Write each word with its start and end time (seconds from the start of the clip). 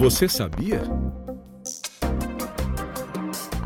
Você 0.00 0.26
sabia? 0.26 0.80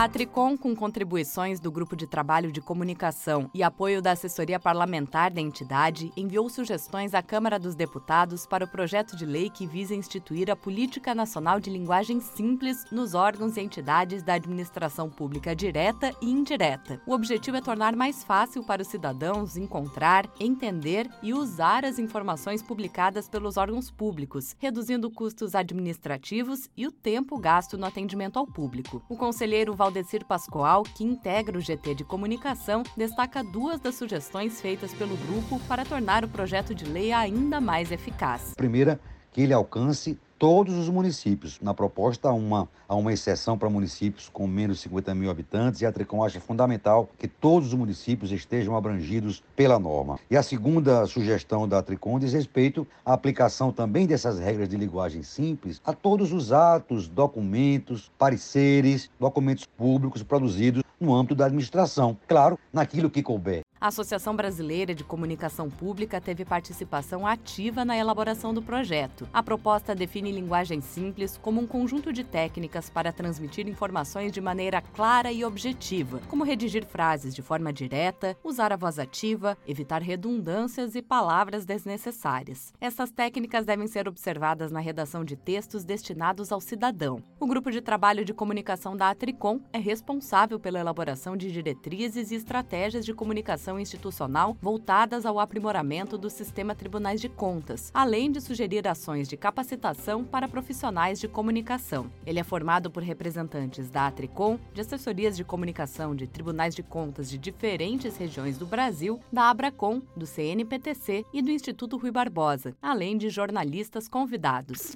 A 0.00 0.08
Tricom, 0.08 0.56
com 0.56 0.76
contribuições 0.76 1.58
do 1.58 1.72
Grupo 1.72 1.96
de 1.96 2.06
Trabalho 2.06 2.52
de 2.52 2.60
Comunicação 2.60 3.50
e 3.52 3.64
apoio 3.64 4.00
da 4.00 4.12
assessoria 4.12 4.60
parlamentar 4.60 5.32
da 5.32 5.40
entidade, 5.40 6.12
enviou 6.16 6.48
sugestões 6.48 7.14
à 7.14 7.20
Câmara 7.20 7.58
dos 7.58 7.74
Deputados 7.74 8.46
para 8.46 8.64
o 8.64 8.68
projeto 8.68 9.16
de 9.16 9.26
lei 9.26 9.50
que 9.50 9.66
visa 9.66 9.96
instituir 9.96 10.52
a 10.52 10.54
Política 10.54 11.16
Nacional 11.16 11.58
de 11.58 11.68
Linguagem 11.68 12.20
Simples 12.20 12.84
nos 12.92 13.12
órgãos 13.12 13.56
e 13.56 13.60
entidades 13.60 14.22
da 14.22 14.34
administração 14.34 15.10
pública 15.10 15.52
direta 15.52 16.14
e 16.22 16.30
indireta. 16.30 17.02
O 17.04 17.12
objetivo 17.12 17.56
é 17.56 17.60
tornar 17.60 17.96
mais 17.96 18.22
fácil 18.22 18.62
para 18.62 18.82
os 18.82 18.86
cidadãos 18.86 19.56
encontrar, 19.56 20.30
entender 20.38 21.10
e 21.24 21.34
usar 21.34 21.84
as 21.84 21.98
informações 21.98 22.62
publicadas 22.62 23.28
pelos 23.28 23.56
órgãos 23.56 23.90
públicos, 23.90 24.54
reduzindo 24.60 25.10
custos 25.10 25.56
administrativos 25.56 26.70
e 26.76 26.86
o 26.86 26.92
tempo 26.92 27.36
gasto 27.36 27.76
no 27.76 27.84
atendimento 27.84 28.38
ao 28.38 28.46
público. 28.46 29.02
O 29.08 29.16
conselheiro 29.16 29.74
Valdecir 29.88 30.22
Pascoal, 30.26 30.82
que 30.82 31.02
integra 31.02 31.56
o 31.56 31.60
GT 31.62 31.94
de 31.94 32.04
Comunicação, 32.04 32.82
destaca 32.94 33.42
duas 33.42 33.80
das 33.80 33.94
sugestões 33.94 34.60
feitas 34.60 34.92
pelo 34.92 35.16
grupo 35.16 35.58
para 35.66 35.82
tornar 35.82 36.26
o 36.26 36.28
projeto 36.28 36.74
de 36.74 36.84
lei 36.84 37.10
ainda 37.10 37.58
mais 37.58 37.90
eficaz. 37.90 38.52
Primeira, 38.54 39.00
que 39.32 39.40
ele 39.40 39.54
alcance 39.54 40.18
todos 40.38 40.74
os 40.74 40.88
municípios. 40.88 41.58
Na 41.60 41.74
proposta, 41.74 42.28
há 42.28 42.32
uma, 42.32 42.68
há 42.88 42.94
uma 42.94 43.12
exceção 43.12 43.58
para 43.58 43.68
municípios 43.68 44.28
com 44.28 44.46
menos 44.46 44.76
de 44.76 44.82
50 44.84 45.14
mil 45.14 45.30
habitantes 45.30 45.80
e 45.80 45.86
a 45.86 45.92
Tricom 45.92 46.22
acha 46.22 46.40
fundamental 46.40 47.08
que 47.18 47.26
todos 47.26 47.68
os 47.68 47.74
municípios 47.74 48.30
estejam 48.30 48.76
abrangidos 48.76 49.42
pela 49.56 49.78
norma. 49.78 50.18
E 50.30 50.36
a 50.36 50.42
segunda 50.42 51.04
sugestão 51.06 51.66
da 51.66 51.82
Tricom 51.82 52.18
diz 52.18 52.32
respeito 52.32 52.86
à 53.04 53.12
aplicação 53.12 53.72
também 53.72 54.06
dessas 54.06 54.38
regras 54.38 54.68
de 54.68 54.76
linguagem 54.76 55.22
simples 55.22 55.80
a 55.84 55.92
todos 55.92 56.32
os 56.32 56.52
atos, 56.52 57.08
documentos, 57.08 58.10
pareceres, 58.16 59.10
documentos 59.18 59.66
públicos 59.66 60.22
produzidos 60.22 60.82
no 61.00 61.14
âmbito 61.14 61.34
da 61.34 61.46
administração. 61.46 62.16
Claro, 62.26 62.58
naquilo 62.72 63.10
que 63.10 63.22
couber. 63.22 63.62
A 63.80 63.88
Associação 63.88 64.34
Brasileira 64.34 64.92
de 64.92 65.04
Comunicação 65.04 65.70
Pública 65.70 66.20
teve 66.20 66.44
participação 66.44 67.24
ativa 67.24 67.84
na 67.84 67.96
elaboração 67.96 68.52
do 68.52 68.60
projeto. 68.60 69.28
A 69.32 69.40
proposta 69.40 69.94
define 69.94 70.32
linguagem 70.32 70.80
simples 70.80 71.38
como 71.38 71.60
um 71.60 71.66
conjunto 71.66 72.12
de 72.12 72.24
técnicas 72.24 72.90
para 72.90 73.12
transmitir 73.12 73.68
informações 73.68 74.32
de 74.32 74.40
maneira 74.40 74.82
clara 74.82 75.30
e 75.30 75.44
objetiva, 75.44 76.20
como 76.26 76.42
redigir 76.42 76.84
frases 76.84 77.32
de 77.32 77.40
forma 77.40 77.72
direta, 77.72 78.36
usar 78.42 78.72
a 78.72 78.76
voz 78.76 78.98
ativa, 78.98 79.56
evitar 79.64 80.02
redundâncias 80.02 80.96
e 80.96 81.02
palavras 81.02 81.64
desnecessárias. 81.64 82.72
Essas 82.80 83.12
técnicas 83.12 83.64
devem 83.64 83.86
ser 83.86 84.08
observadas 84.08 84.72
na 84.72 84.80
redação 84.80 85.24
de 85.24 85.36
textos 85.36 85.84
destinados 85.84 86.50
ao 86.50 86.60
cidadão. 86.60 87.22
O 87.38 87.46
grupo 87.46 87.70
de 87.70 87.80
trabalho 87.80 88.24
de 88.24 88.34
comunicação 88.34 88.96
da 88.96 89.10
Atricom 89.10 89.60
é 89.72 89.78
responsável 89.78 90.58
pela 90.58 90.80
elaboração 90.80 91.36
de 91.36 91.52
diretrizes 91.52 92.32
e 92.32 92.34
estratégias 92.34 93.06
de 93.06 93.14
comunicação 93.14 93.67
institucional 93.76 94.56
voltadas 94.62 95.26
ao 95.26 95.40
aprimoramento 95.40 96.16
do 96.16 96.30
sistema 96.30 96.76
tribunais 96.76 97.20
de 97.20 97.28
contas, 97.28 97.90
além 97.92 98.30
de 98.30 98.40
sugerir 98.40 98.86
ações 98.86 99.26
de 99.26 99.36
capacitação 99.36 100.22
para 100.22 100.46
profissionais 100.46 101.18
de 101.18 101.26
comunicação. 101.26 102.08
Ele 102.24 102.38
é 102.38 102.44
formado 102.44 102.88
por 102.88 103.02
representantes 103.02 103.90
da 103.90 104.06
Atricom, 104.06 104.60
de 104.72 104.80
assessorias 104.80 105.36
de 105.36 105.42
comunicação 105.42 106.14
de 106.14 106.28
tribunais 106.28 106.76
de 106.76 106.84
contas 106.84 107.28
de 107.28 107.36
diferentes 107.36 108.16
regiões 108.16 108.56
do 108.56 108.66
Brasil, 108.66 109.18
da 109.32 109.50
Abracom, 109.50 110.00
do 110.16 110.26
CNPTC 110.26 111.24
e 111.34 111.42
do 111.42 111.50
Instituto 111.50 111.96
Rui 111.96 112.12
Barbosa, 112.12 112.76
além 112.80 113.18
de 113.18 113.28
jornalistas 113.28 114.08
convidados. 114.08 114.92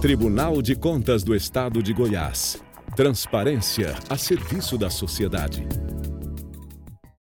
Tribunal 0.00 0.60
de 0.60 0.76
Contas 0.76 1.22
do 1.22 1.34
Estado 1.34 1.82
de 1.82 1.94
Goiás. 1.94 2.62
Transparência 2.94 3.94
a 4.10 4.18
serviço 4.18 4.76
da 4.76 4.90
sociedade. 4.90 5.66